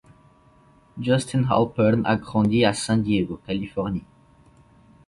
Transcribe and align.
Justin 0.99 1.45
Halpern 1.51 2.01
a 2.07 2.15
grandi 2.17 2.65
à 2.65 2.73
San 2.73 3.03
Diego, 3.03 3.39
Californie. 3.45 4.03